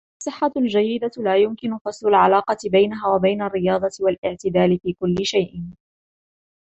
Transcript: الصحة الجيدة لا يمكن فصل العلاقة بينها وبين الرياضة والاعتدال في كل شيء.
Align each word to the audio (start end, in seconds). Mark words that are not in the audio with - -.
الصحة 0.21 0.51
الجيدة 0.57 1.11
لا 1.17 1.37
يمكن 1.37 1.77
فصل 1.77 2.07
العلاقة 2.07 2.57
بينها 2.65 3.07
وبين 3.07 3.41
الرياضة 3.41 3.89
والاعتدال 3.99 4.79
في 4.79 4.93
كل 4.93 5.15
شيء. 5.25 5.63